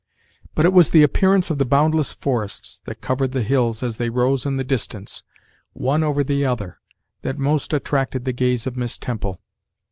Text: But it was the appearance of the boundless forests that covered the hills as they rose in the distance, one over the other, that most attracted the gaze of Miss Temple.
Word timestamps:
But 0.55 0.65
it 0.65 0.73
was 0.73 0.89
the 0.89 1.03
appearance 1.03 1.51
of 1.51 1.59
the 1.59 1.63
boundless 1.63 2.11
forests 2.11 2.81
that 2.85 3.01
covered 3.01 3.33
the 3.33 3.43
hills 3.43 3.83
as 3.83 3.97
they 3.97 4.09
rose 4.09 4.47
in 4.47 4.57
the 4.57 4.63
distance, 4.63 5.21
one 5.73 6.01
over 6.01 6.23
the 6.23 6.43
other, 6.43 6.79
that 7.21 7.37
most 7.37 7.71
attracted 7.71 8.25
the 8.25 8.33
gaze 8.33 8.65
of 8.65 8.75
Miss 8.75 8.97
Temple. 8.97 9.39